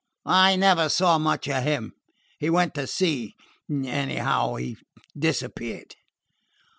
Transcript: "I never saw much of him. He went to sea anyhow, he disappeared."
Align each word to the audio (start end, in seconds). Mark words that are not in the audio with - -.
"I 0.25 0.55
never 0.55 0.89
saw 0.89 1.19
much 1.19 1.47
of 1.47 1.61
him. 1.61 1.93
He 2.39 2.49
went 2.49 2.73
to 2.73 2.87
sea 2.87 3.35
anyhow, 3.69 4.55
he 4.55 4.77
disappeared." 5.15 5.93